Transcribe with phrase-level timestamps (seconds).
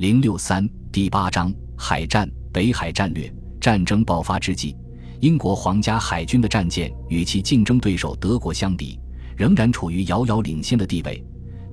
[0.00, 4.74] 零六三第八章海战北海战略战争爆发之际，
[5.20, 8.98] 英国皇家海军的战舰与其竞争对手德国相比，
[9.36, 11.22] 仍然处于遥遥领先的地位。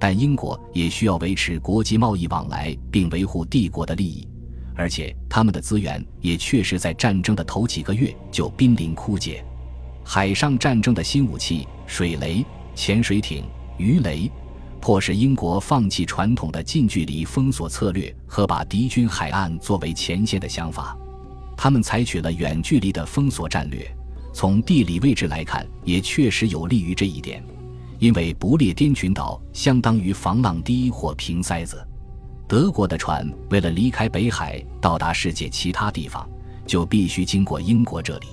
[0.00, 4.26] 但英国也需要维持国际贸易往来，并维护帝国的利益，
[4.74, 9.40] 而且他们的资源也确实在战争的头几个月就濒临枯竭。
[10.02, 13.44] 海上战争的新武器——水雷、潜水艇、
[13.78, 14.28] 鱼雷。
[14.86, 20.96] 迫使英国放弃传统的近距离封锁策略和把敌军海岸作为前线的想法，
[21.56, 23.84] 他们采取了远距离的封锁战略。
[24.32, 27.44] 从地理位置来看，也确实有利于这一点，
[27.98, 31.84] 因为不列颠群岛相当于防浪堤或平塞子。
[32.46, 36.24] 德国的船为了离开北海到达世界其他地方，
[36.64, 38.28] 就必须经过英国这里。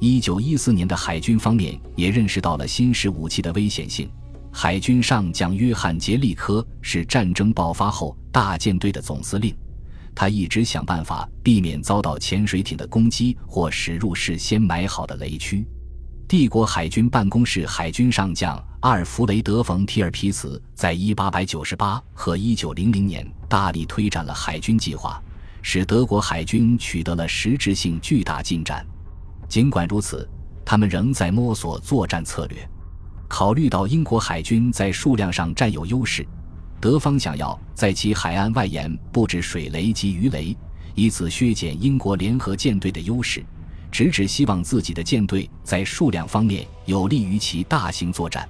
[0.00, 4.06] 一九一四年的海军方面也认识到了新式武器的危险性。
[4.52, 9.56] 海军上将约翰·杰利科是战争爆发后大舰队的总司令，
[10.14, 15.66] 他一直想办法避免遭到潜水艇的攻击或驶入事先埋好的雷区。
[16.26, 25.22] 帝国海军办公室海军上将阿尔弗雷德·冯·提尔皮茨在1898和1900年大力推展了海军计划，
[25.62, 28.84] 使德国海军取得了实质性巨大进展。
[29.48, 30.28] 尽管如此，
[30.64, 32.68] 他们仍在摸索作战策略。
[33.28, 36.26] 考虑到英国海军在数量上占有优势，
[36.80, 40.56] 德方想要在其海岸外沿布置水雷及鱼雷，
[40.94, 43.44] 以此削减英国联合舰队的优势，
[43.92, 48.48] 直指希望自己的舰队在数量方面有利于其大型作战。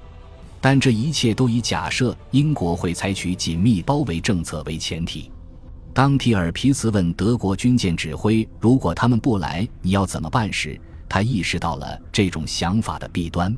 [0.61, 5.31] 但这一切都以假设英国会采取紧密包围政策为前提。
[5.95, 13.57] 当提尔皮茨问德国军舰指挥：“如果他们不来，你要怎么办？”时，他意识到了这种想法的弊端。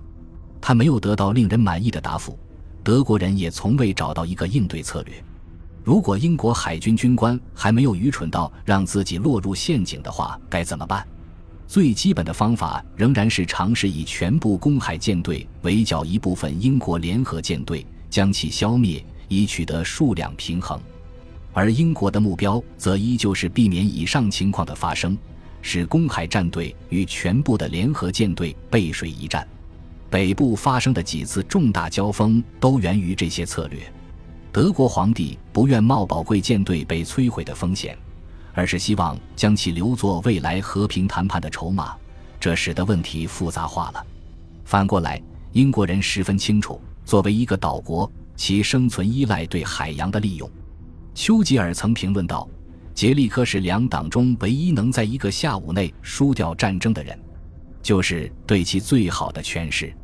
[0.60, 2.38] 他没有得到令人满意的答复，
[2.82, 5.14] 德国人也从未找到一个应对策略。
[5.82, 11.06] 如果英国海军军官还没有愚蠢到让自己落入陷阱的话，该怎么办？
[11.66, 20.78] 最基本的方法仍然是尝试以全部公海舰队围剿一部分英国联合舰队，将其消灭，以取得数量平衡。
[21.52, 25.16] 而英国的目标则依旧是避免以上情况的发生，
[25.62, 29.46] 使公海战队与全部的联合舰队背水一战。
[30.10, 33.80] 北部发生的几次重大交锋都源于这些策略。
[34.52, 37.96] 德国皇帝不愿冒宝贵舰队被摧毁的风险，
[38.52, 41.94] 而是希望将其留作未来和平谈判的筹码，
[42.40, 44.04] 这使得问题复杂化了。
[44.64, 45.22] 反过来，
[45.52, 50.50] 英国人十分清楚，作为一个岛国，其生存依赖对海洋的利用。
[51.14, 52.48] 丘吉尔曾评论道
[52.92, 57.16] ：“杰利科是两党中唯一能在一个下午内输掉战争的人。”
[57.82, 59.94] 就是对其最好的诠释。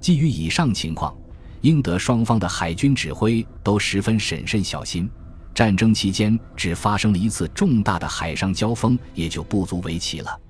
[0.00, 1.16] 基于以上情况，
[1.62, 5.10] 英德双方的海军指挥都十分审慎小心。
[5.54, 10.40] 战争期间只发生了一次重大的海上交锋，也就不足为奇了。